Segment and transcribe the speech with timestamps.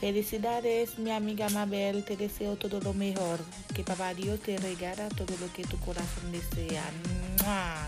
[0.00, 2.02] Felicidades, mi amiga Mabel.
[2.04, 3.38] Te deseo todo lo mejor.
[3.74, 6.82] Que papá Dios te regala todo lo que tu corazón desea.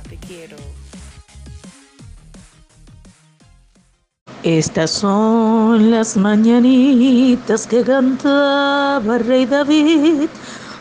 [0.08, 0.56] Te quiero.
[4.42, 10.28] Estas son las mañanitas que cantaba Rey David.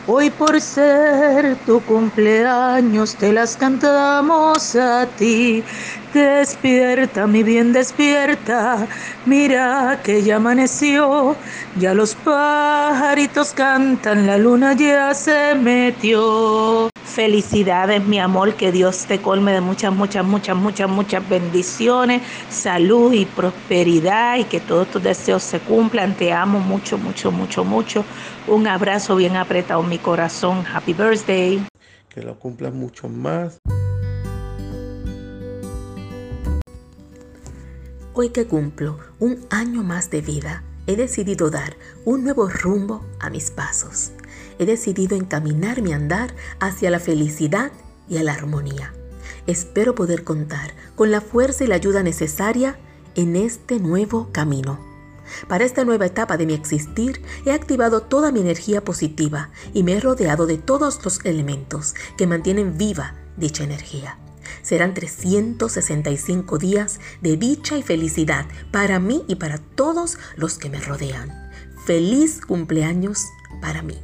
[0.08, 5.62] Hoy por ser tu cumpleaños te las cantamos a ti.
[6.12, 8.88] Despierta, mi bien, despierta.
[9.26, 11.36] Mira que ya amaneció.
[11.78, 16.91] Ya los pajaritos cantan, la luna ya se metió.
[17.14, 23.12] Felicidades, mi amor, que Dios te colme de muchas, muchas, muchas, muchas, muchas bendiciones, salud
[23.12, 26.16] y prosperidad y que todos tus deseos se cumplan.
[26.16, 28.02] Te amo mucho, mucho, mucho, mucho.
[28.48, 30.64] Un abrazo bien apretado en mi corazón.
[30.72, 31.62] Happy birthday.
[32.08, 33.58] Que lo cumplan mucho más.
[38.14, 43.28] Hoy que cumplo un año más de vida, he decidido dar un nuevo rumbo a
[43.28, 44.12] mis pasos
[44.62, 47.72] he decidido encaminar mi andar hacia la felicidad
[48.08, 48.92] y a la armonía.
[49.46, 52.78] Espero poder contar con la fuerza y la ayuda necesaria
[53.14, 54.78] en este nuevo camino.
[55.48, 59.94] Para esta nueva etapa de mi existir he activado toda mi energía positiva y me
[59.94, 64.18] he rodeado de todos los elementos que mantienen viva dicha energía.
[64.62, 70.80] Serán 365 días de dicha y felicidad para mí y para todos los que me
[70.80, 71.50] rodean.
[71.86, 73.26] Feliz cumpleaños
[73.60, 73.98] para mí.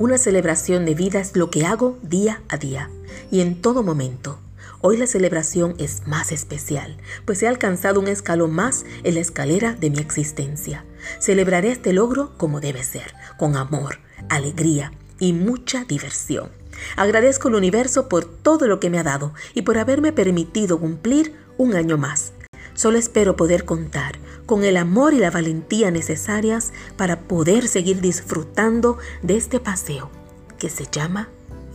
[0.00, 2.88] Una celebración de vida es lo que hago día a día
[3.30, 4.38] y en todo momento.
[4.80, 9.74] Hoy la celebración es más especial, pues he alcanzado un escalón más en la escalera
[9.74, 10.86] de mi existencia.
[11.18, 13.98] Celebraré este logro como debe ser, con amor,
[14.30, 16.48] alegría y mucha diversión.
[16.96, 21.34] Agradezco al universo por todo lo que me ha dado y por haberme permitido cumplir
[21.58, 22.32] un año más.
[22.80, 28.96] Solo espero poder contar con el amor y la valentía necesarias para poder seguir disfrutando
[29.20, 30.10] de este paseo
[30.58, 31.28] que se llama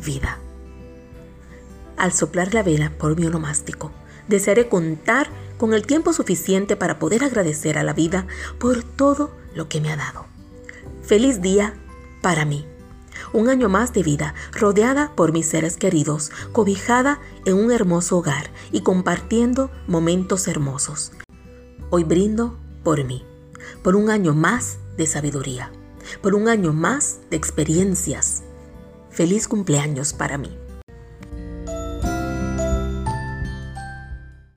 [0.03, 0.39] vida.
[1.95, 3.91] Al soplar la vela por mi onomástico,
[4.27, 5.29] desearé contar
[5.59, 8.25] con el tiempo suficiente para poder agradecer a la vida
[8.57, 10.25] por todo lo que me ha dado.
[11.03, 11.75] Feliz día
[12.23, 12.65] para mí.
[13.33, 18.51] Un año más de vida, rodeada por mis seres queridos, cobijada en un hermoso hogar
[18.71, 21.11] y compartiendo momentos hermosos.
[21.89, 23.25] Hoy brindo por mí,
[23.83, 25.71] por un año más de sabiduría,
[26.21, 28.43] por un año más de experiencias.
[29.09, 30.57] Feliz cumpleaños para mí.